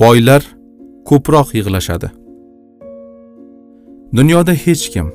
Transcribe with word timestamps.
boylar 0.00 0.42
ko'proq 1.08 1.48
yig'lashadi. 1.58 2.08
Dunyoda 4.18 4.52
hech 4.64 4.84
kim 4.94 5.06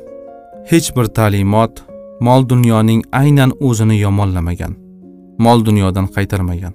hech 0.71 0.87
bir 0.95 1.05
ta'limot 1.17 1.73
mol 2.27 2.41
dunyoning 2.51 3.01
aynan 3.21 3.51
o'zini 3.67 3.97
yomonlamagan 4.05 4.73
mol 5.45 5.59
dunyodan 5.67 6.07
qaytarmagan. 6.15 6.73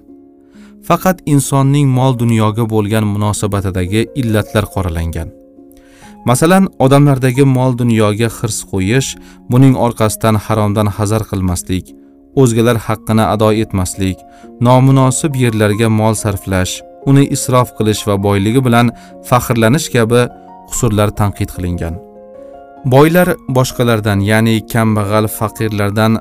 Faqat 0.87 1.17
insonning 1.33 1.87
mol 1.99 2.13
dunyoga 2.21 2.63
bo'lgan 2.73 3.05
munosabatidagi 3.13 4.01
illatlar 4.21 4.65
qoralangan. 4.73 5.29
Masalan 6.29 6.63
odamlardagi 6.85 7.45
mol 7.57 7.71
dunyoga 7.81 8.29
hirs 8.37 8.59
qo'yish 8.71 9.09
buning 9.51 9.75
orqasidan 9.85 10.35
haromdan 10.45 10.87
hazar 10.97 11.21
qilmaslik 11.29 11.85
o'zgalar 12.41 12.77
haqqini 12.87 13.25
ado 13.33 13.49
etmaslik 13.63 14.17
nomunosib 14.67 15.33
yerlarga 15.43 15.87
mol 16.01 16.13
sarflash 16.23 16.73
uni 17.09 17.23
isrof 17.35 17.69
qilish 17.77 18.03
va 18.07 18.15
boyligi 18.25 18.61
bilan 18.67 18.91
faxrlanish 19.29 19.87
kabi 19.95 20.21
qusurlar 20.69 21.09
tanqid 21.19 21.49
qilingan. 21.55 21.95
Boylar 22.93 23.27
boshqalardan 23.57 24.19
ya'ni 24.31 24.55
kambag'al 24.73 25.27
faqirlardan 25.37 26.13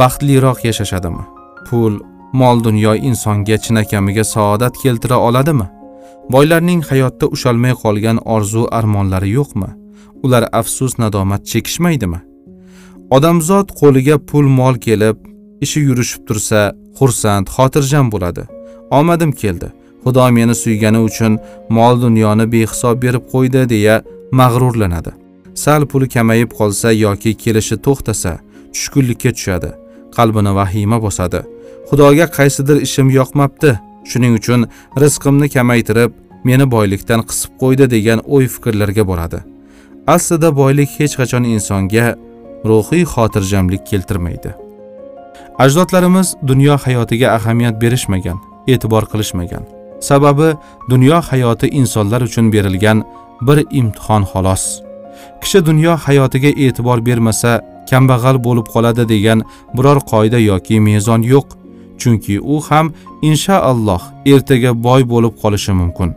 baxtliroq 0.00 0.58
yashashadimi? 0.68 1.24
Pul 1.66 1.94
mol 2.40 2.56
dunyo 2.66 2.92
insonga 3.08 3.56
chinakamiga 3.64 4.24
saodat 4.34 4.74
keltira 4.82 5.18
oladimi? 5.28 5.66
Boylarning 6.34 6.82
hayotda 6.90 7.26
ushalmay 7.34 7.74
qolgan 7.82 8.18
orzu 8.34 8.62
armonlari 8.78 9.30
yo'qmi? 9.38 9.70
Ular 10.24 10.44
afsus 10.60 10.92
nadomat 11.02 11.42
chekishmaydimi? 11.50 12.20
Odamzod 13.16 13.68
qo'liga 13.80 14.16
pul 14.28 14.46
mol 14.60 14.74
kelib 14.86 15.16
ishi 15.64 15.80
yurishib 15.88 16.22
tursa 16.28 16.60
xursand 16.98 17.46
xotirjam 17.56 18.06
bo'ladi. 18.14 18.44
Omadim 18.98 19.32
keldi. 19.42 19.68
Xudo 20.04 20.30
meni 20.36 20.54
suygani 20.62 21.00
uchun 21.08 21.38
mol 21.76 21.94
dunyoni 22.04 22.46
behisob 22.54 22.96
berib 23.04 23.24
qo'ydi 23.32 23.62
deya 23.72 24.02
mag'rurlanadi. 24.40 25.12
Sal 25.54 25.82
puli 25.90 26.08
kamayib 26.14 26.50
qolsa 26.58 26.88
yoki 27.04 27.30
kelishi 27.42 27.76
to'xtasa 27.86 28.32
tushkunlikka 28.74 29.30
tushadi 29.36 29.70
qalbini 30.16 30.52
vahima 30.58 30.98
bosadi. 31.06 31.40
Xudoga 31.88 32.26
qaysidir 32.38 32.76
ishim 32.86 33.08
yoqmabdi 33.18 33.70
shuning 34.10 34.32
uchun 34.40 34.60
rizqimni 35.02 35.48
kamaytirib 35.56 36.10
meni 36.48 36.66
boylikdan 36.74 37.20
qisib 37.28 37.52
qo'ydi 37.62 37.86
degan 37.94 38.18
o'y 38.34 38.46
fikrlarga 38.54 39.04
boradi. 39.10 39.40
Aslida 40.14 40.48
boylik 40.60 40.90
hech 40.98 41.14
qachon 41.20 41.44
insonga 41.54 42.06
ruhiy 42.70 43.04
xotirjamlik 43.14 43.82
keltirmaydi. 43.90 44.50
Ajdodlarimiz 45.64 46.28
dunyo 46.50 46.74
hayotiga 46.84 47.28
ahamiyat 47.36 47.76
berishmagan 47.82 48.38
e'tibor 48.72 49.04
qilishmagan. 49.12 49.64
Sababi 50.08 50.48
dunyo 50.90 51.18
hayoti 51.28 51.66
insonlar 51.80 52.20
uchun 52.28 52.46
berilgan 52.54 52.98
bir 53.46 53.58
imtihon 53.80 54.22
xolos. 54.32 54.64
Kishi 55.40 55.66
dunyo 55.66 55.94
hayotiga 56.04 56.50
e'tibor 56.64 56.98
bermasa 57.06 57.52
kambag'al 57.90 58.36
bo'lib 58.46 58.66
qoladi 58.74 59.04
degan 59.12 59.38
biror 59.76 59.98
qoida 60.10 60.38
yoki 60.50 60.80
mezon 60.86 61.22
yo'q. 61.32 61.46
Chunki 62.00 62.34
u 62.54 62.60
ham 62.68 62.86
inshaalloh 63.28 64.02
ertaga 64.32 64.70
boy 64.86 65.02
bo'lib 65.12 65.34
qolishi 65.42 65.72
mumkin. 65.80 66.10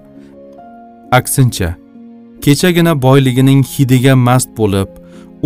Aksincha 1.20 1.70
kechagina 2.44 2.94
boyligining 3.06 3.62
hidiga 3.74 4.14
mast 4.28 4.50
bo'lib 4.60 4.90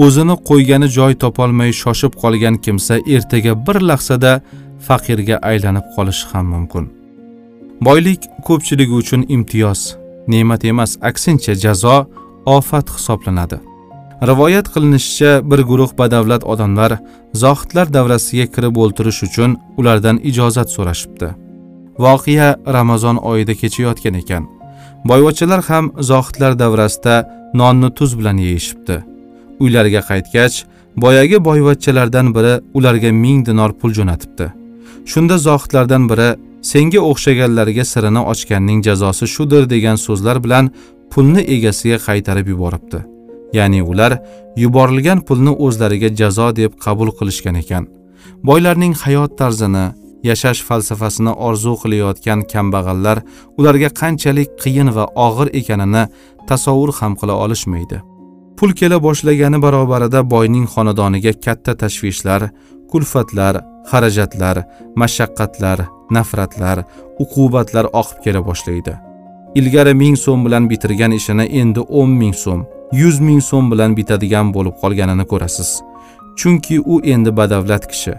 o'zini 0.03 0.36
qo'ygani 0.50 0.88
joy 0.98 1.14
topolmay 1.23 1.72
shoshib 1.81 2.14
qolgan 2.22 2.55
kimsa 2.66 2.95
ertaga 3.16 3.53
bir 3.66 3.78
lahzada 3.89 4.33
faqirga 4.88 5.36
aylanib 5.52 5.86
qolishi 5.95 6.26
ham 6.31 6.45
mumkin. 6.55 7.01
Boylik 7.82 8.22
ko'pchiligi 8.48 8.94
uchun 9.02 9.22
imtiyoz 9.36 9.82
ne'mat 10.28 10.66
emas 10.66 10.92
aksincha 11.10 11.54
jazo 11.64 11.98
ofat 12.46 12.88
hisoblanadi. 12.96 13.58
Rivoyat 14.30 14.68
qilinishicha 14.73 15.32
bir 15.52 15.60
guruh 15.70 15.92
badavlat 15.98 16.44
odamlar 16.44 16.92
zohidlar 17.44 17.88
davrasiga 17.94 18.45
kirib 18.55 18.76
o'ltirish 18.83 19.22
uchun 19.28 19.52
ulardan 19.80 20.17
ijozat 20.30 20.70
so'rashibdi. 20.76 21.30
Voqea 22.04 22.50
ramazon 22.76 23.17
oyida 23.32 23.54
kechayotgan 23.61 24.16
ekan. 24.22 24.44
Boyvachchalar 25.10 25.61
ham 25.70 25.86
zohidlar 26.11 26.60
davrasida 26.60 27.16
nonni 27.54 27.89
tuz 27.98 28.11
bilan 28.20 28.38
yeyishibdi. 28.45 28.98
Uylariga 29.64 30.02
qaytgach 30.10 30.55
boyagi 31.04 31.38
boyvachchalardan 31.48 32.28
biri 32.36 32.54
ularga 32.78 33.11
ming 33.23 33.45
dinor 33.48 33.72
pul 33.80 33.92
jo'natibdi. 33.98 34.48
Shunda 35.11 35.38
zohidlardan 35.48 36.04
biri 36.11 36.30
senga 36.61 36.99
o'xshaganlarga 37.11 37.86
sirini 37.94 38.22
ochganning 38.32 38.80
jazosi 38.88 39.26
shudir 39.36 39.64
degan 39.73 39.98
so'zlar 40.05 40.38
bilan 40.45 40.66
pulni 41.11 41.42
egasiga 41.55 41.98
qaytarib 42.08 42.48
yuboribdi. 42.54 42.99
Ya'ni 43.58 43.82
ular 43.92 44.11
yuborilgan 44.64 45.20
pulni 45.27 45.54
o'zlariga 45.66 46.10
jazo 46.22 46.48
deb 46.60 46.72
qabul 46.86 47.10
qilishgan 47.17 47.55
ekan. 47.64 47.83
Boylarning 48.48 48.94
hayot 49.04 49.32
tarzini 49.39 49.86
yashash 50.30 50.61
falsafasini 50.67 51.33
orzu 51.48 51.73
qilayotgan 51.82 52.39
kambag'allar 52.54 53.17
ularga 53.60 53.89
qanchalik 54.02 54.49
qiyin 54.64 54.89
va 54.95 55.05
og'ir 55.28 55.48
ekanini 55.60 56.04
tasavvur 56.49 56.92
ham 56.99 57.14
qila 57.20 57.36
olishmaydi. 57.43 57.98
Pul 58.61 58.73
kela 58.73 58.98
boshlagani 59.04 59.58
barobarida 59.61 60.20
boyning 60.33 60.66
xonadoniga 60.73 61.32
katta 61.45 61.73
tashvishlar 61.82 62.42
kulfatlar 62.92 63.55
xarajatlar 63.92 64.58
mashaqqatlar 65.02 65.80
nafratlar 66.16 66.77
uqubatlar 67.23 67.86
oqib 68.02 68.20
kela 68.26 68.42
boshlaydi. 68.49 68.94
Ilgari 69.60 69.94
ming 70.02 70.17
so'm 70.26 70.45
bilan 70.45 70.70
bitirgan 70.72 71.11
ishini 71.20 71.45
endi 71.61 71.82
o'n 71.99 72.11
ming 72.22 72.36
so'm 72.44 72.61
yuz 73.02 73.17
ming 73.27 73.42
so'm 73.49 73.66
bilan 73.72 73.98
bitadigan 73.98 74.54
bo'lib 74.55 74.76
qolganini 74.82 75.26
ko'rasiz. 75.32 75.70
Chunki 76.39 76.78
u 76.93 77.02
endi 77.14 77.32
badavlat 77.39 77.83
kishi 77.92 78.16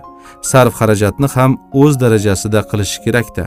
sarf 0.51 0.73
xarajatni 0.81 1.29
ham 1.35 1.51
o'z 1.83 1.95
darajasida 2.03 2.61
qilishi 2.71 2.99
kerakda. 3.05 3.47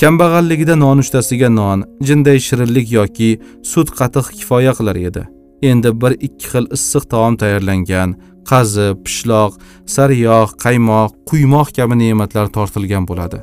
Kambag'alligida 0.00 0.74
nonushtasiga 0.84 1.48
non 1.58 1.78
jinday 2.06 2.38
shirinlik 2.46 2.86
yoki 2.98 3.30
sut 3.72 3.88
qatiq 3.98 4.26
kifoya 4.38 4.72
qilar 4.80 4.98
edi. 5.08 5.24
Endi 5.62 5.90
bir 6.00 6.12
ikki 6.26 6.46
xil 6.52 6.66
issiq 6.76 7.04
taom 7.12 7.36
tayyorlangan. 7.40 8.16
Qazi 8.50 8.88
pishloq 9.04 9.52
sariyog' 9.94 10.56
qaymoq 10.64 11.10
quymoq 11.28 11.68
kabi 11.76 11.94
ne'matlar 12.02 12.46
tortilgan 12.56 13.04
bo'ladi. 13.10 13.38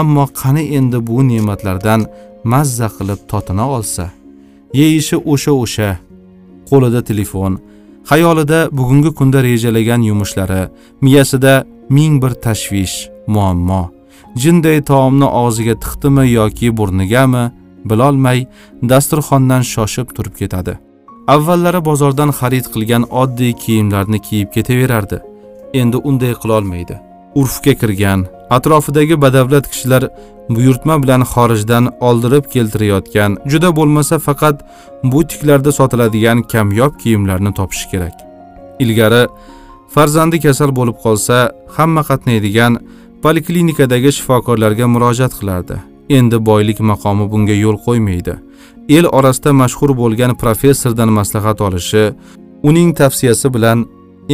Ammo 0.00 0.24
qani 0.40 0.64
endi 0.78 0.98
bu 1.08 1.18
ne'matlardan 1.30 2.06
mazza 2.44 2.88
qilib 2.96 3.20
totina 3.30 3.64
olsa? 3.76 4.04
Yeyishi 4.80 5.16
o'sha 5.32 5.52
o'sha. 5.62 5.90
Qo'lida 6.70 7.00
telefon. 7.10 7.52
Xayolida 8.10 8.60
bugungi 8.72 9.10
kunda 9.18 9.42
rejalagan 9.42 10.02
yumushlari 10.10 10.62
miyasida 11.04 11.54
ming 11.88 12.22
bir 12.22 12.32
tashvish 12.44 12.96
muammo. 13.26 13.82
Jinday 14.42 14.78
taomni 14.90 15.28
og'ziga 15.42 15.74
tiqdimi 15.82 16.24
yoki 16.38 16.76
burnigami 16.78 17.44
bilolmay 17.90 18.46
dasturxondan 18.90 19.62
shoshib 19.72 20.08
turib 20.16 20.34
ketadi. 20.40 20.87
Avvallari 21.34 21.80
bozordan 21.88 22.30
xarid 22.38 22.66
qilgan 22.74 23.04
oddiy 23.22 23.52
kiyimlarni 23.62 24.18
kiyib 24.26 24.48
ketaverardi. 24.56 25.18
Endi 25.80 25.96
unday 26.08 26.32
qilolmaydi 26.42 26.96
urfga 27.40 27.74
kirgan 27.80 28.26
atrofidagi 28.56 29.16
badavlat 29.24 29.66
kishilar 29.72 30.02
buyurtma 30.54 30.94
bilan 31.02 31.22
xorijdan 31.32 31.84
oldirib 32.08 32.44
keltirayotgan 32.54 33.36
juda 33.52 33.70
bo'lmasa 33.78 34.18
faqat 34.26 34.56
butiklarda 35.12 35.72
sotiladigan 35.78 36.38
kamyob 36.52 36.92
kiyimlarni 37.02 37.52
topish 37.58 37.84
kerak. 37.92 38.16
Ilgari 38.84 39.22
farzandi 39.94 40.40
kasal 40.46 40.70
bo'lib 40.78 40.96
qolsa 41.04 41.36
hamma 41.76 42.02
qatnaydigan 42.10 42.72
poliklinikadagi 43.22 44.10
shifokorlarga 44.16 44.86
murojaat 44.94 45.32
qilardi. 45.40 45.76
Endi 46.16 46.38
boylik 46.48 46.78
maqomi 46.90 47.24
bunga 47.32 47.56
yo'l 47.64 47.78
qo'ymaydi. 47.86 48.34
El 48.96 49.06
orasida 49.18 49.52
mashhur 49.62 49.90
bo'lgan 50.00 50.32
professordan 50.42 51.10
maslahat 51.18 51.60
olishi 51.66 52.04
uning 52.68 52.90
tavsiyasi 53.00 53.48
bilan 53.54 53.78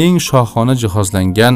eng 0.02 0.16
shohona 0.28 0.74
jihozlangan 0.82 1.54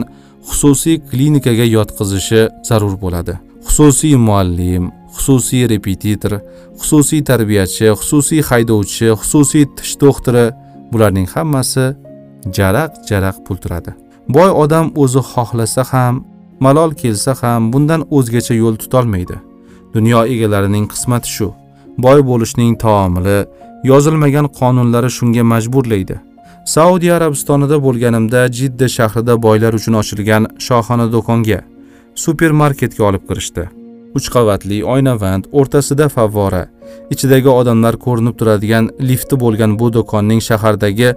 xususiy 0.48 0.96
klinikaga 1.10 1.66
yotqizishi 1.76 2.42
zarur 2.68 2.94
bo'ladi. 3.02 3.34
Xususiy 3.66 4.16
muallim 4.26 4.84
xususiy 5.16 5.64
repetitor 5.72 6.32
xususiy 6.80 7.22
tarbiyachi 7.30 7.86
xususiy 8.00 8.42
haydovchi 8.48 9.08
xususiy 9.20 9.64
tish 9.76 9.94
doktori 10.02 10.44
bularning 10.92 11.28
hammasi 11.34 11.86
jaraq 12.56 12.90
jaraq 13.08 13.36
pul 13.46 13.56
turadi. 13.62 13.90
Boy 14.34 14.50
odam 14.62 14.86
o'zi 15.02 15.20
xohlasa 15.32 15.82
ham 15.92 16.14
malol 16.64 16.90
kelsa 17.02 17.32
ham 17.40 17.62
bundan 17.72 18.00
o'zgacha 18.16 18.54
yo'l 18.62 18.76
tutolmaydi. 18.82 19.36
Dunyo 19.94 20.20
egalarining 20.34 20.86
qismati 20.92 21.28
shu. 21.36 21.48
Boy 22.04 22.20
bo'lishning 22.30 22.72
taomili 22.84 23.38
yozilmagan 23.90 24.46
qonunlari 24.58 25.10
shunga 25.18 25.44
majburlaydi. 25.52 26.16
Saudiya 26.74 27.16
arabistonida 27.18 27.76
bo'lganimda 27.86 28.40
jidda 28.58 28.86
shahrida 28.96 29.34
boylar 29.46 29.72
uchun 29.78 29.94
ochilgan 30.00 30.42
shohona 30.66 31.06
do'konga 31.14 31.60
supermarketga 32.24 33.02
olib 33.08 33.24
kirishdi. 33.28 33.64
Uch 34.18 34.26
qavatli 34.34 34.78
oynavand 34.94 35.44
o'rtasida 35.58 36.06
favvora 36.16 36.64
ichidagi 37.14 37.50
odamlar 37.60 37.94
ko'rinib 38.04 38.36
turadigan 38.40 38.90
lifti 39.08 39.36
bo'lgan 39.44 39.78
bu 39.80 39.88
do'konning 39.96 40.40
shahardagi 40.48 41.10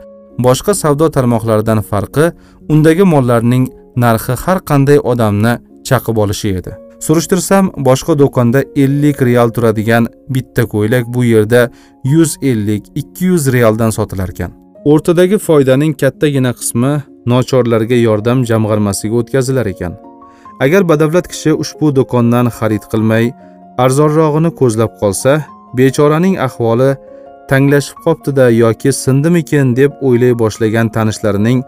boshqa 0.46 0.74
savdo 0.82 1.10
tarmoqlaridan 1.16 1.82
farqi 1.90 2.26
undagi 2.74 3.08
mollarning 3.14 3.66
narxi 4.04 4.34
har 4.44 4.60
qanday 4.70 5.00
odamni 5.12 5.54
chaqib 5.88 6.18
olishi 6.24 6.56
edi. 6.60 6.72
Surishtirsam 7.06 7.72
boshqa 7.88 8.14
do'konda 8.20 8.60
50 8.76 9.26
real 9.28 9.50
turadigan 9.56 10.08
bitta 10.30 10.66
ko'ylak 10.74 11.06
bu 11.14 11.24
yerda 11.26 11.70
150-200 12.06 13.54
realdan 13.54 13.90
sotilar 13.90 14.30
ekan. 14.30 14.52
O'rtadagi 14.86 15.38
foydaning 15.48 15.94
kattagina 16.02 16.52
qismi 16.60 16.92
nochorlarga 17.32 17.98
yordam 18.08 18.46
jamg'armasiga 18.50 19.16
o'tkazilar 19.22 19.66
ekan. 19.74 19.94
Agar 20.66 20.82
badavlat 20.90 21.28
kishi 21.32 21.52
ushbu 21.64 21.96
do'kondan 21.98 22.48
xarid 22.58 22.86
qilmay 22.92 23.26
arzonrog'ini 23.84 24.52
ko'zlab 24.60 24.92
qolsa 25.02 25.34
bechoraning 25.78 26.36
ahvoli 26.48 26.92
tanglashib 27.50 27.98
qoptida 28.06 28.46
yoki 28.64 28.92
sindimikin 29.04 29.76
deb 29.80 29.92
o'ylay 30.08 30.34
boshlagan 30.44 30.88
tanishlarining 30.96 31.60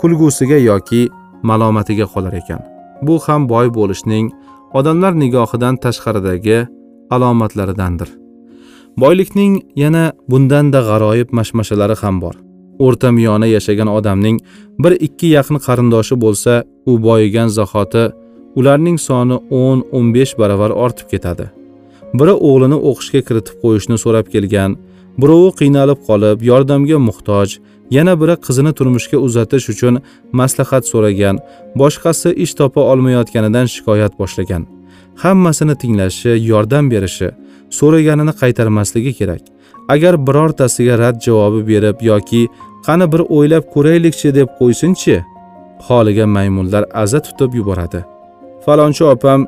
kulgusiga 0.00 0.58
yoki 0.70 1.02
malomatiga 1.48 2.06
qolar 2.14 2.34
ekan. 2.40 2.60
Bu 3.06 3.14
ham 3.26 3.48
boy 3.52 3.66
bo'lishning 3.78 4.26
odamlar 4.74 5.12
nigohidan 5.18 5.76
tashqaridagi 5.84 6.66
alomatlaridandir. 7.10 8.08
Boylikning 9.02 9.62
yana 9.76 10.12
bundanda 10.30 10.80
g'aroyib 10.88 11.28
mashmashalari 11.38 11.96
ham 12.02 12.20
bor. 12.20 12.34
O'rta 12.78 13.12
miyona 13.12 13.46
yashagan 13.46 13.88
odamning 13.98 14.38
bir 14.82 14.92
ikki 15.06 15.28
yaqin 15.36 15.58
qarindoshi 15.66 16.14
bo'lsa 16.24 16.52
u 16.90 16.92
boyigan 17.06 17.48
zahoti 17.58 18.04
ularning 18.58 18.98
soni 18.98 19.36
10-15 19.50 20.38
barobar 20.40 20.70
ortib 20.84 21.08
ketadi. 21.12 21.46
Biri 22.18 22.34
o'g'lini 22.48 22.78
o'qishga 22.90 23.20
kiritib 23.28 23.56
qo'yishni 23.62 23.96
so'rab 24.04 24.26
kelgan 24.34 24.76
birovi 25.22 25.50
qiynalib 25.60 26.00
qolib 26.08 26.44
yordamga 26.50 26.98
muhtoj 27.08 27.58
yana 27.90 28.20
biri 28.20 28.34
qizini 28.46 28.72
turmushga 28.78 29.18
uzatish 29.26 29.66
uchun 29.72 29.94
maslahat 30.40 30.84
so'ragan 30.92 31.36
boshqasi 31.80 32.30
ish 32.44 32.54
topa 32.58 32.80
olmayotganidan 32.90 33.66
shikoyat 33.74 34.12
boshlagan. 34.20 34.62
Hammasini 35.22 35.74
tinglashi 35.82 36.32
yordam 36.50 36.84
berishi 36.92 37.28
so'raganini 37.78 38.32
qaytarmasligi 38.40 39.12
kerak. 39.18 39.42
Agar 39.94 40.14
birortasiga 40.26 40.94
rad 41.02 41.16
javobi 41.26 41.62
berib 41.70 41.98
yoki 42.10 42.42
qani 42.86 43.06
bir 43.12 43.22
o'ylab 43.36 43.64
ko'raylikchi 43.74 44.28
deb 44.38 44.48
qo'ysinchi 44.60 45.16
holiga 45.86 46.26
maymunlar 46.36 46.84
aza 47.02 47.20
tutib 47.26 47.50
yuboradi. 47.58 48.00
Falonchi 48.64 49.04
opam 49.14 49.40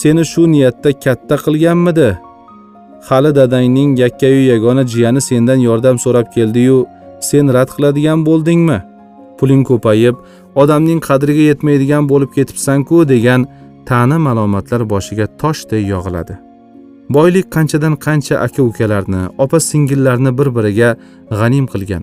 seni 0.00 0.24
shu 0.32 0.42
niyatda 0.52 0.90
katta 1.04 1.36
qilganmidi? 1.44 2.08
Hali 3.08 3.30
dadangning 3.38 3.90
yakkayu 4.02 4.42
yagona 4.52 4.82
jiyani 4.92 5.20
sendan 5.28 5.60
yordam 5.68 5.96
so'rab 6.04 6.26
keldiyu 6.34 6.78
sen 7.30 7.52
rad 7.56 7.70
qiladigan 7.76 8.20
bo'ldingmi? 8.28 8.78
Puling 9.38 9.62
ko'payib 9.70 10.16
odamning 10.62 11.00
qadriga 11.08 11.44
yetmaydigan 11.50 12.04
bo'lib 12.10 12.30
ketibsan-ku 12.36 12.96
degan 13.12 13.46
ta'na 13.88 14.18
malomatlar 14.26 14.82
boshiga 14.92 15.26
toshday 15.40 15.82
yog'iladi. 15.92 16.34
Boylik 17.16 17.46
qanchadan 17.56 17.94
qancha 18.06 18.34
aka 18.46 18.62
ukalarni 18.70 19.22
opa 19.44 19.58
singillarni 19.70 20.30
bir 20.38 20.48
biriga 20.56 20.90
g'anim 21.38 21.66
qilgan 21.72 22.02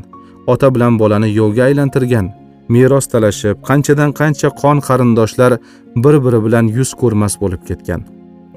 ota 0.54 0.68
bilan 0.76 0.94
bolani 1.02 1.30
yovga 1.40 1.64
aylantirgan 1.70 2.28
meros 2.74 3.06
talashib 3.14 3.56
qanchadan 3.70 4.12
qancha 4.20 4.50
qon 4.62 4.78
qarindoshlar 4.88 5.52
bir 6.04 6.16
biri 6.26 6.40
bilan 6.46 6.66
yuz 6.78 6.92
ko'rmas 7.02 7.34
bo'lib 7.42 7.62
ketgan. 7.70 8.02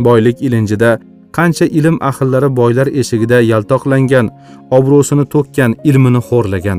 Boylik 0.07 0.37
ilinjida 0.47 0.91
qancha 1.37 1.67
ilm 1.79 1.97
ahllari 2.11 2.49
boylar 2.61 2.89
eshigida 3.01 3.39
yaltoqlangan 3.53 4.27
obro'sini 4.79 5.25
to'kkan 5.35 5.71
ilmini 5.91 6.21
xo'rlagan 6.29 6.79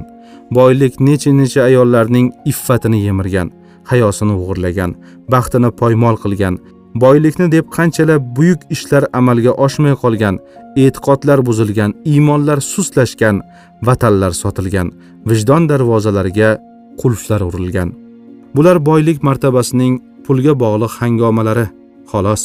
boylik 0.57 0.93
necha 1.07 1.31
necha 1.39 1.61
ayollarning 1.69 2.27
iffatini 2.51 2.99
yemirgan 3.07 3.47
hayosini 3.91 4.33
o'g'irlagan 4.41 4.91
baxtini 5.33 5.69
poymol 5.81 6.15
qilgan 6.23 6.55
boylikni 7.03 7.47
deb 7.55 7.65
qanchalar 7.77 8.19
buyuk 8.37 8.61
ishlar 8.75 9.03
amalga 9.19 9.51
oshmay 9.65 9.95
qolgan 10.03 10.35
e'tiqodlar 10.83 11.39
buzilgan 11.47 11.91
iymonlar 12.11 12.59
sustlashgan 12.73 13.35
vatanlar 13.87 14.31
sotilgan 14.41 14.87
vijdon 15.29 15.63
darvozalariga 15.69 16.49
qulflar 17.01 17.41
urilgan. 17.49 17.89
Bular 18.55 18.77
boylik 18.89 19.23
martabasining 19.27 19.93
pulga 20.25 20.53
bog'liq 20.63 20.93
hangomalari 20.99 21.65
xolos. 22.11 22.41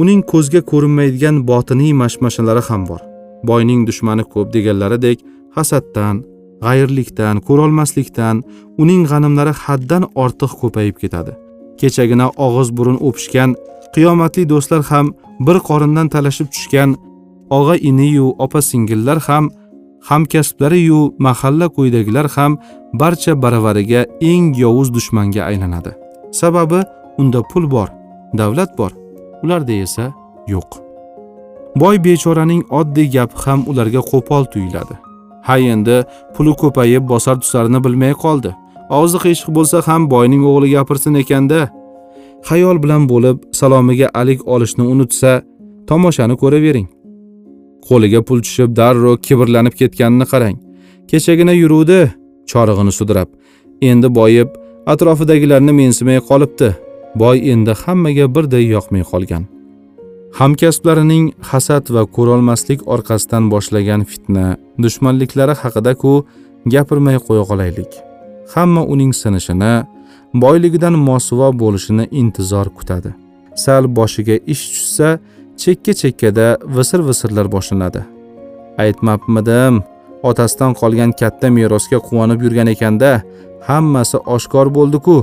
Uning 0.00 0.20
ko'zga 0.32 0.60
ko'rinmaydigan 0.70 1.36
botiniy 1.50 1.92
mashmashalari 2.02 2.62
ham 2.68 2.82
bor. 2.90 3.00
Boyning 3.48 3.80
dushmani 3.88 4.24
ko'p 4.32 4.52
deganlaridek 4.54 5.18
hasaddan 5.56 6.16
g'ayirlikdan 6.64 7.36
ko'rolmaslikdan 7.48 8.36
uning 8.82 9.02
g'animlari 9.10 9.54
haddan 9.64 10.02
ortiq 10.22 10.52
ko'payib 10.60 10.96
ketadi. 11.02 11.32
Kechagina 11.80 12.26
og'iz 12.46 12.68
burun 12.76 12.98
o'pishgan 13.06 13.50
qiyomatli 13.94 14.42
do'stlar 14.52 14.82
ham 14.90 15.06
bir 15.46 15.56
qorindan 15.68 16.08
talashib 16.14 16.48
tushgan 16.54 16.90
og'a 17.58 17.76
iniyu 17.90 18.26
opa 18.44 18.60
singillar 18.70 19.18
ham 19.28 19.44
hamkasblariyu 20.08 21.00
mahalla 21.26 21.66
qo'yidagilar 21.76 22.26
ham 22.36 22.52
barcha 23.00 23.32
baravariga 23.42 24.00
eng 24.32 24.46
yovuz 24.64 24.88
dushmanga 24.96 25.42
aylanadi. 25.50 25.92
Sababi 26.40 26.80
unda 27.20 27.40
pul 27.50 27.64
bor 27.74 27.88
davlat 28.40 28.70
bor. 28.78 29.03
Ularda 29.44 29.74
esa 29.84 30.04
yo'q. 30.54 30.70
Boy 31.80 31.96
bechoraning 32.06 32.62
oddiy 32.80 33.08
gapi 33.16 33.36
ham 33.44 33.60
ularga 33.70 34.00
qo'pol 34.10 34.44
tuyuladi. 34.52 34.94
Ha 35.46 35.56
endi 35.72 35.96
puli 36.34 36.52
ko'payib 36.62 37.04
bosar 37.12 37.36
tusarini 37.42 37.80
bilmay 37.84 38.14
qoldi. 38.24 38.50
Og'zi 38.98 39.18
qiyshiq 39.24 39.50
bo'lsa 39.56 39.76
ham 39.88 40.02
boyning 40.14 40.42
o'g'li 40.50 40.68
gapirsin 40.74 41.14
ekanda 41.22 41.60
xayol 42.48 42.76
bilan 42.84 43.02
bo'lib 43.12 43.36
salomiga 43.60 44.08
alik 44.20 44.40
olishni 44.54 44.84
unutsa 44.92 45.30
tomoshani 45.88 46.36
ko'ravering. 46.42 46.88
Qo'liga 47.88 48.20
pul 48.28 48.38
tushib 48.46 48.70
darrov 48.78 49.16
kibrlanib 49.26 49.74
ketganini 49.80 50.26
qarang. 50.32 50.56
Kechagina 51.10 51.52
yuruvdi 51.62 52.00
chorig'ini 52.50 52.92
sudrab. 52.98 53.28
Endi 53.90 54.08
boyib 54.18 54.48
atrofidagilarni 54.92 55.72
mensimay 55.80 56.18
qolibdi. 56.30 56.68
Boy 57.20 57.36
endi 57.52 57.72
hammaga 57.82 58.26
birday 58.34 58.64
yoqmay 58.76 59.04
qolgan. 59.12 59.44
Hamkasblarining 60.38 61.26
hasad 61.50 61.84
va 61.94 62.02
ko'rolmaslik 62.16 62.80
orqasidan 62.94 63.44
boshlagan 63.52 64.02
fitna 64.10 64.46
dushmanliklari 64.82 65.54
haqida-ku 65.62 66.12
gapirmay 66.72 67.16
qo'ya 67.26 67.44
qolaylik. 67.50 67.90
Hamma 68.54 68.82
uning 68.92 69.12
sinishini 69.20 69.74
boyligidan 70.42 70.94
mosuvo 71.08 71.48
bo'lishini 71.62 72.04
intizor 72.20 72.66
kutadi. 72.78 73.10
Sal 73.64 73.84
boshiga 73.98 74.36
ish 74.52 74.64
tushsa 74.72 75.08
chekka 75.62 75.92
chekkada 76.00 76.46
visir 76.76 77.00
visirlar 77.08 77.46
boshlanadi. 77.54 78.02
Aytmabmidim 78.82 79.74
otasidan 80.28 80.72
qolgan 80.80 81.10
katta 81.20 81.46
merosga 81.56 81.98
quvonib 82.06 82.40
yurgan 82.44 82.68
ekanda 82.74 83.10
hammasi 83.68 84.18
oshkor 84.34 84.66
bo'ldi-ku. 84.76 85.16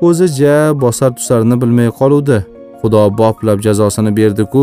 O'zi 0.00 0.26
ja 0.42 0.56
bosar 0.80 1.10
tusarini 1.16 1.56
bilmay 1.62 1.90
qoluvdi. 2.00 2.38
Xudo 2.80 3.02
boplab 3.18 3.58
jazosini 3.66 4.12
berdi-ku 4.16 4.62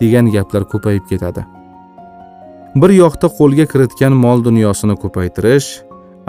degan 0.00 0.26
gaplar 0.34 0.64
ko'payib 0.72 1.04
ketadi. 1.10 1.42
Bir 2.80 2.90
yoqda 3.02 3.28
qo'lga 3.38 3.66
kiritgan 3.72 4.14
mol 4.24 4.44
dunyosini 4.48 4.96
ko'paytirish 5.02 5.68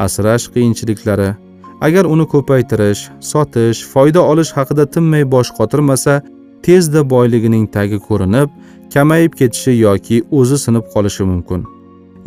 asrash 0.06 0.46
qiyinchiliklari 0.54 1.30
agar 1.88 2.06
uni 2.14 2.26
ko'paytirish 2.34 3.02
sotish 3.32 3.80
foyda 3.94 4.22
olish 4.32 4.52
haqida 4.58 4.86
tinmay 4.94 5.24
bosh 5.34 5.52
qotirmasa 5.58 6.22
tezda 6.66 7.02
boyligining 7.14 7.66
tagi 7.76 8.00
ko'rinib 8.08 8.50
kamayib 8.94 9.34
ketishi 9.40 9.74
yoki 9.86 10.18
o'zi 10.40 10.58
sinib 10.66 10.86
qolishi 10.94 11.24
mumkin. 11.32 11.62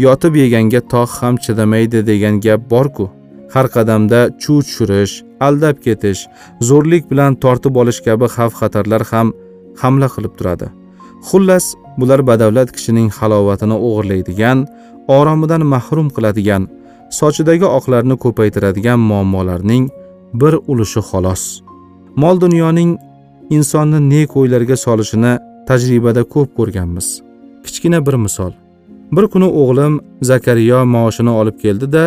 Yotib 0.04 0.36
yeganga 0.42 0.80
tog' 0.92 1.16
ham 1.20 1.34
chidamaydi 1.44 2.06
degan 2.10 2.40
gap 2.46 2.60
borku. 2.70 3.06
Har 3.54 3.66
qadamda 3.74 4.20
chuv 4.42 4.58
tushirish 4.66 5.14
aldab 5.46 5.76
ketish 5.84 6.22
zo'rlik 6.68 7.04
bilan 7.10 7.32
tortib 7.42 7.74
olish 7.82 8.00
kabi 8.06 8.26
xavf 8.34 8.54
xatarlar 8.60 9.02
ham 9.10 9.28
hamla 9.82 10.08
qilib 10.14 10.34
turadi. 10.38 10.68
Xullas 11.28 11.64
bular 11.98 12.20
badavlat 12.30 12.68
kishining 12.76 13.08
halovatini 13.18 13.76
o'g'irlaydigan 13.86 14.58
oromidan 15.18 15.62
mahrum 15.74 16.08
qiladigan 16.16 16.62
sochidagi 17.18 17.66
oqlarni 17.78 18.16
ko'paytiradigan 18.24 19.00
muammolarning 19.10 19.84
bir 20.40 20.54
ulushi 20.70 21.00
xolos. 21.10 21.42
Mol 22.22 22.36
dunyoning 22.44 22.90
insonni 23.56 24.00
ne 24.12 24.22
o'ylarga 24.38 24.76
solishini 24.84 25.32
tajribada 25.68 26.22
ko'p 26.34 26.48
ko'rganmiz. 26.58 27.06
Kichkina 27.64 27.98
bir 28.06 28.16
misol. 28.24 28.52
Bir 29.16 29.24
kuni 29.32 29.48
o'g'lim 29.60 29.94
zakariyo 30.30 30.80
maoshini 30.94 31.32
olib 31.40 31.56
keldi 31.64 31.86
da 31.96 32.04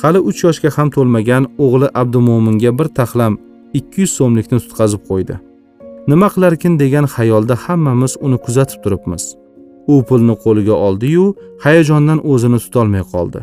hali 0.00 0.20
uch 0.30 0.40
yoshga 0.46 0.70
ham 0.76 0.88
to'lmagan 0.96 1.44
o'g'li 1.64 1.88
abdumo'minga 2.00 2.70
bir 2.78 2.88
taxlam 2.98 3.34
ikki 3.78 4.00
yuz 4.02 4.12
so'mlikni 4.18 4.58
tutqazib 4.64 5.02
qo'ydi. 5.10 5.34
Nima 6.10 6.28
qilarkin 6.34 6.74
degan 6.82 7.06
xayolda 7.14 7.54
hammamiz 7.64 8.12
uni 8.26 8.38
kuzatib 8.44 8.78
turibmiz. 8.84 9.24
U 9.92 9.94
pulni 10.08 10.34
qo'liga 10.44 10.74
oldi-yu 10.86 11.24
hayajondan 11.64 12.18
o'zini 12.32 12.58
tutolmay 12.64 13.04
qoldi. 13.12 13.40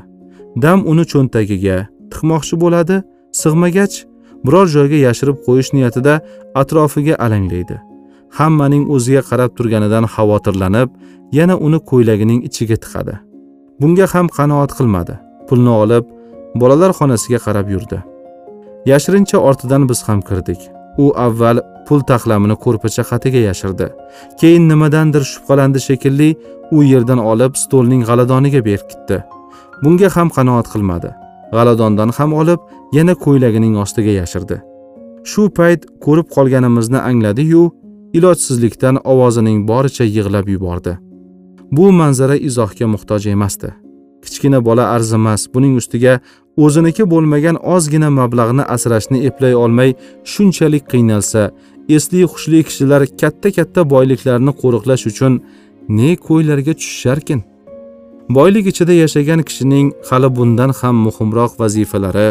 Dam 0.64 0.80
uni 0.92 1.06
cho'ntagiga 1.12 1.78
tiqmoqchi 2.12 2.56
bo'ladi 2.64 2.96
sig'magach 3.42 3.96
biror 4.46 4.68
joyga 4.76 4.98
yashirib 5.08 5.38
qo'yish 5.46 5.70
niyatida 5.76 6.14
atrofiga 6.62 7.16
alanglaydi. 7.26 7.78
Hammaning 8.38 8.84
o'ziga 8.96 9.22
qarab 9.30 9.52
turganidan 9.58 10.06
xavotirlanib 10.16 10.90
yana 11.38 11.56
uni 11.68 11.80
ko'ylagining 11.90 12.40
ichiga 12.48 12.78
tiqadi. 12.84 13.16
Bunga 13.82 14.06
ham 14.14 14.28
qanoat 14.38 14.72
qilmadi. 14.78 15.16
Pulni 15.48 15.74
olib 15.84 16.06
bolalar 16.62 16.92
xonasiga 17.00 17.40
qarab 17.46 17.68
yurdi. 17.74 18.00
Yashirincha 18.92 19.38
ortidan 19.38 19.90
biz 19.90 20.00
ham 20.08 20.22
kirdik. 20.22 20.62
U 21.04 21.06
avval 21.26 21.58
pul 21.88 22.02
taxlamini 22.10 22.56
ko'rpacha 22.64 23.04
xatiga 23.10 23.42
yashirdi. 23.50 23.88
Keyin 24.40 24.70
nimadandir 24.72 25.24
shubhalandi 25.34 25.80
shekilli 25.88 26.30
u 26.72 26.84
yerdan 26.92 27.20
olib 27.32 27.54
stolning 27.64 28.02
g'aladoniga 28.10 28.62
berkitdi 28.70 29.18
bunga 29.84 30.10
ham 30.16 30.30
qanoat 30.38 30.68
qilmadi. 30.74 31.10
G'aladondan 31.56 32.10
ham 32.18 32.34
olib 32.42 32.60
yana 32.98 33.14
ko'ylagining 33.26 33.78
ostiga 33.84 34.14
yashirdi. 34.22 34.58
Shu 35.32 35.50
payt 35.58 35.82
ko'rib 36.06 36.28
qolganimizni 36.36 37.00
angladi-yu 37.10 37.64
ilojsizlikdan 38.18 38.96
ovozining 39.12 39.60
boricha 39.72 40.06
yig'lab 40.16 40.48
yubordi. 40.54 40.94
Bu 41.76 41.92
manzara 42.00 42.36
izohga 42.50 42.88
muhtoj 42.94 43.28
emasdi. 43.36 43.70
Kichkina 44.26 44.60
bola 44.68 44.84
arzimas. 44.96 45.42
Buning 45.54 45.74
ustiga 45.82 46.20
o'ziniki 46.58 47.04
bo'lmagan 47.14 47.58
ozgina 47.76 48.10
mablag'ni 48.20 48.64
asrashni 48.76 49.20
eplay 49.30 49.56
olmay 49.64 49.90
shunchalik 50.34 50.84
qiynalsa 50.94 51.42
esli 51.98 52.22
hushli 52.32 52.64
kishilar 52.68 53.02
katta 53.22 53.50
katta 53.58 53.82
boyliklarni 53.94 54.54
qo'riqlash 54.62 55.04
uchun 55.12 55.34
ne 55.98 56.10
ko'ylarga 56.28 56.74
tushisharkin 56.80 57.44
boylik 58.38 58.66
ichida 58.72 58.94
yashagan 59.04 59.42
kishining 59.50 59.88
hali 60.10 60.30
bundan 60.38 60.72
ham 60.80 60.96
muhimroq 61.08 61.52
vazifalari 61.62 62.30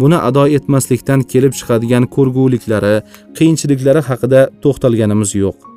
buni 0.00 0.18
ado 0.28 0.44
etmaslikdan 0.56 1.20
kelib 1.32 1.52
chiqadigan 1.58 2.04
ko'rguliklari 2.16 2.94
qiyinchiliklari 3.36 4.00
haqida 4.08 4.40
to'xtalganimiz 4.62 5.34
yo'q. 5.42 5.69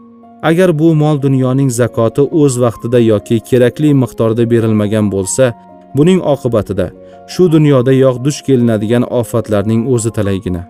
Agar 0.49 0.69
bu 0.79 0.89
mol 1.01 1.21
dunyoning 1.25 1.69
zakoti 1.79 2.23
o'z 2.41 2.53
vaqtida 2.63 2.99
yoki 3.11 3.37
kerakli 3.49 3.93
miqdorda 4.03 4.43
berilmagan 4.53 5.05
bo'lsa 5.13 5.53
buning 5.97 6.19
oqibatida 6.33 6.87
shu 7.33 7.43
dunyodayoq 7.55 8.17
duch 8.25 8.39
kelinadigan 8.47 9.03
ofatlarning 9.19 9.81
o'zi 9.93 10.11
talaygina. 10.17 10.61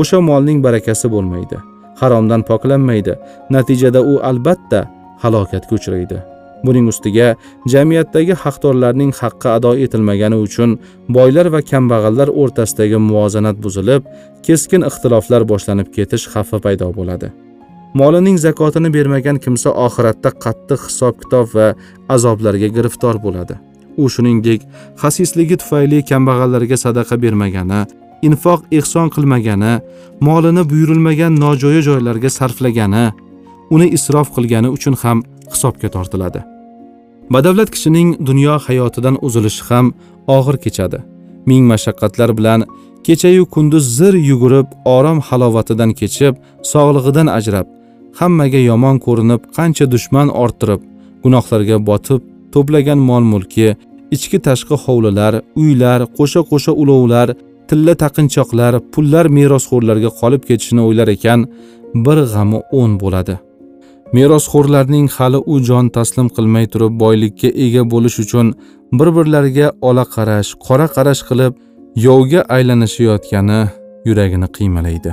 O'sha 0.00 0.18
molning 0.28 0.58
barakasi 0.66 1.06
bo'lmaydi 1.14 1.58
haromdan 2.00 2.42
poklanmaydi. 2.42 3.14
Natijada 3.50 4.00
u 4.02 4.20
albatta 4.30 4.80
halokatga 5.22 5.76
uchraydi. 5.78 6.18
Buning 6.64 6.88
ustiga 6.92 7.28
jamiyatdagi 7.72 8.34
haqdorlarning 8.42 9.12
haqqi 9.20 9.48
ado 9.56 9.72
etilmagani 9.84 10.38
uchun 10.46 10.78
boylar 11.16 11.52
va 11.54 11.60
kambag'allar 11.70 12.32
o'rtasidagi 12.42 13.02
muvozanat 13.08 13.56
buzilib 13.64 14.02
keskin 14.46 14.88
ixtiloflar 14.90 15.48
boshlanib 15.52 15.92
ketish 15.96 16.24
xavfi 16.32 16.62
paydo 16.64 16.88
bo'ladi. 16.98 17.45
Molining 18.00 18.38
zakotini 18.46 18.90
bermagan 18.96 19.36
kimsa 19.44 19.70
oxiratda 19.86 20.30
qattiq 20.44 20.80
hisob 20.88 21.14
kitob 21.22 21.46
va 21.56 21.66
azoblarga 22.14 22.68
giriftor 22.76 23.14
bo'ladi. 23.24 23.54
U 24.02 24.04
shuningdek 24.14 24.60
xasisligi 25.02 25.56
tufayli 25.62 25.98
kambag'allarga 26.10 26.76
sadaqa 26.84 27.16
bermagani 27.24 27.80
infoq 28.28 28.60
ehson 28.78 29.08
qilmagani 29.14 29.72
molini 30.26 30.62
buyurilmagan 30.70 31.32
nojo'ya 31.44 31.80
joylarga 31.88 32.30
sarflagani 32.38 33.04
uni 33.74 33.86
isrof 33.96 34.28
qilgani 34.36 34.68
uchun 34.76 34.94
ham 35.02 35.18
hisobga 35.52 35.88
tortiladi. 35.96 36.40
Badavlat 37.34 37.70
kishining 37.74 38.08
dunyo 38.28 38.54
hayotidan 38.66 39.16
uzilishi 39.26 39.62
ham 39.68 39.86
og'ir 40.36 40.56
kechadi. 40.64 40.98
Ming 41.48 41.64
mashaqqatlar 41.72 42.30
bilan 42.38 42.60
kechayu 43.06 43.44
kunduz 43.54 43.84
zir 43.98 44.14
yugurib 44.30 44.68
orom 44.96 45.18
halovatidan 45.28 45.90
kechib 46.00 46.34
sog'lig'idan 46.72 47.28
ajrab 47.38 47.66
hammaga 48.18 48.60
yomon 48.70 48.96
ko'rinib 49.06 49.40
qancha 49.56 49.84
dushman 49.94 50.28
orttirib 50.44 50.80
gunohlarga 51.24 51.76
botib 51.88 52.20
to'plagan 52.54 53.00
mol 53.10 53.24
mulki 53.32 53.68
ichki 54.16 54.38
tashqi 54.48 54.76
hovlilar 54.84 55.32
uylar 55.62 56.00
qo'sha 56.18 56.40
qo'sha 56.50 56.72
ulovlar 56.82 57.28
tilla 57.68 57.94
taqinchoqlar 58.02 58.72
pullar 58.92 59.26
merosxo'rlarga 59.38 60.10
qolib 60.20 60.42
ketishini 60.48 60.82
o'ylar 60.88 61.08
ekan 61.16 61.40
bir 62.06 62.18
g'ami 62.32 62.60
o'n 62.80 62.92
bo'ladi. 63.02 63.36
Merosxo'rlarning 64.16 65.06
hali 65.16 65.38
u 65.52 65.54
jon 65.68 65.86
taslim 65.96 66.28
qilmay 66.36 66.66
turib 66.72 66.94
boylikka 67.02 67.48
ega 67.64 67.82
bo'lish 67.92 68.18
uchun 68.24 68.46
bir 68.98 69.08
birlariga 69.16 69.68
ola 69.88 70.04
qarash 70.14 70.50
qora 70.66 70.86
qarash 70.96 71.22
qilib 71.28 71.52
yovga 72.06 72.40
aylanishayotgani 72.56 73.60
yuragini 74.08 74.48
qiymalaydi. 74.56 75.12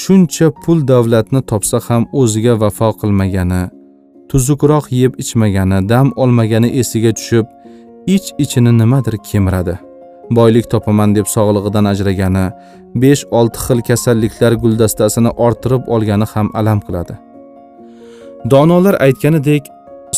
Shuncha 0.00 0.46
pul 0.62 0.78
davlatni 0.92 1.40
topsa 1.50 1.78
ham 1.86 2.02
o'ziga 2.20 2.54
vafo 2.62 2.88
qilmagani 3.00 3.62
tuzukroq 4.30 4.86
yeb 5.00 5.12
ichmagani 5.22 5.78
dam 5.92 6.06
olmagani 6.22 6.68
esiga 6.80 7.12
tushib 7.18 7.46
ich 8.14 8.26
ichini 8.44 8.72
nimadir 8.80 9.16
kemiradi. 9.28 9.74
Boylik 10.36 10.66
topaman 10.72 11.14
deb 11.16 11.26
sog'lig'idan 11.36 11.86
ajragani 11.92 12.46
besh 13.02 13.22
olti 13.38 13.58
xil 13.66 13.80
kasalliklar 13.88 14.52
guldastasini 14.62 15.30
orttirib 15.46 15.82
olgani 15.94 16.26
ham 16.32 16.48
alam 16.60 16.80
qiladi. 16.86 17.14
Donolar 18.52 18.94
aytganidek 19.06 19.64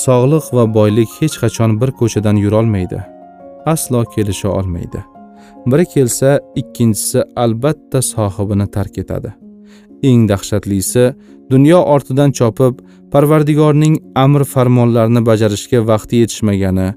sog'liq 0.07 0.47
va 0.57 0.65
boylik 0.79 1.11
hech 1.21 1.37
qachon 1.43 1.71
bir 1.81 1.91
ko'chadan 2.01 2.37
yurolmaydi 2.45 3.01
aslo 3.75 4.01
kelisha 4.15 4.49
olmaydi. 4.59 5.01
Biri 5.71 5.85
kelsa 5.95 6.31
ikkinchisi 6.61 7.21
albatta 7.37 8.03
sohibini 8.03 8.67
tark 8.77 8.99
etadi. 9.05 9.31
Eng 10.03 10.29
dahshatlisi 10.31 11.05
dunyo 11.51 11.81
ortidan 11.95 12.31
chopib 12.39 12.75
parvardigorning 13.13 13.95
amr 14.25 14.45
farmonlarini 14.45 15.23
bajarishga 15.31 15.81
vaqti 15.91 16.15
yetishmagani 16.23 16.89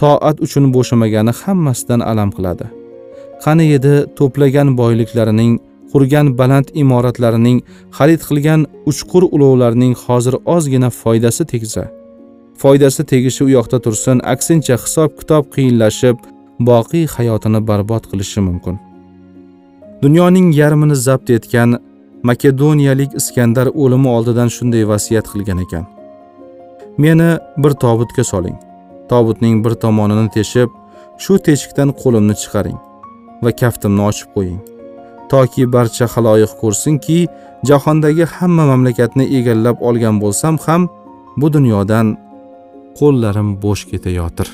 toat 0.00 0.36
uchun 0.46 0.64
bo'shamagani 0.74 1.32
hammasidan 1.42 2.00
alam 2.10 2.30
qiladi. 2.36 2.66
Qani 3.44 3.64
edi 3.76 3.94
to'plagan 4.18 4.68
boyliklarining 4.80 5.52
qurgan 5.92 6.26
baland 6.40 6.68
imoratlarining 6.82 7.58
xarid 7.98 8.22
qilgan 8.28 8.60
uchqur 8.90 9.22
ulovlarning 9.36 9.94
hozir 10.04 10.34
ozgina 10.54 10.90
foydasi 11.02 11.44
tegsa 11.52 11.84
foydasi 12.62 13.02
tegishi 13.12 13.44
u 13.44 13.48
yoqda 13.56 13.78
tursin 13.84 14.18
aksincha 14.32 14.76
hisob 14.84 15.10
kitob 15.20 15.44
qiyinlashib 15.54 16.16
boqiy 16.68 17.06
hayotini 17.16 17.60
barbod 17.68 18.04
qilishi 18.10 18.40
mumkin. 18.48 18.76
Dunyoning 20.02 20.48
yarmini 20.60 20.96
zabt 21.06 21.30
etgan 21.36 21.70
makedoniyalik 22.28 23.10
iskandar 23.20 23.68
o'limi 23.82 24.08
oldidan 24.16 24.48
shunday 24.56 24.84
vasiyat 24.92 25.26
qilgan 25.32 25.58
ekan. 25.64 25.84
Meni 27.02 27.30
bir 27.62 27.72
tobutga 27.82 28.24
soling. 28.32 28.58
Tobutning 29.10 29.56
bir 29.64 29.74
tomonini 29.82 30.28
teshib 30.36 30.70
shu 31.22 31.38
teshikdan 31.46 31.90
qo'limni 32.02 32.34
chiqaring 32.42 32.78
va 33.44 33.50
kaftimni 33.60 34.02
ochib 34.10 34.28
qo'ying. 34.36 34.60
Toki 35.30 35.62
barcha 35.74 36.06
haloyiq 36.14 36.52
ko'rsinki 36.62 37.18
jahondagi 37.68 38.24
hamma 38.34 38.64
mamlakatni 38.72 39.24
egallab 39.38 39.76
olgan 39.88 40.16
bo'lsam 40.22 40.54
ham 40.66 40.82
bu 41.40 41.46
dunyodan 41.56 42.06
qo'llarim 42.98 43.48
bo'sh 43.64 43.82
ketayotir. 43.90 44.48